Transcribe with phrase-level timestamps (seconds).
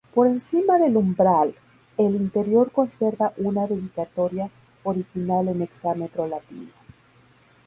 [0.15, 1.53] Por encima del umbral,
[1.95, 4.49] el interior conserva una dedicatoria
[4.83, 6.71] original en hexámetro latino.